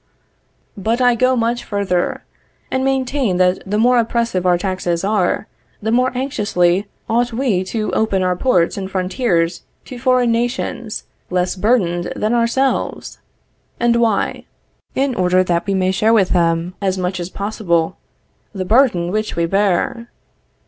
[0.75, 2.23] But I go much further,
[2.71, 5.45] and maintain that the more oppressive our taxes are,
[5.79, 11.55] the more anxiously ought we to open our ports and frontiers to foreign nations, less
[11.55, 13.19] burthened than ourselves.
[13.79, 14.45] And why?
[14.95, 17.95] In order that we may share with them, as much as possible,
[18.53, 20.09] the burthen which we bear.